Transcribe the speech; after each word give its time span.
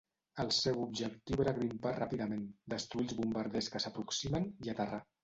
El 0.43 0.47
seu 0.59 0.77
objectiu 0.85 1.43
era 1.43 1.53
grimpar 1.57 1.91
ràpidament, 1.97 2.41
destruir 2.75 3.05
els 3.09 3.13
bombarders 3.19 3.69
que 3.77 3.83
s'aproximen, 3.85 4.49
i 4.69 4.73
aterrar. 4.75 5.03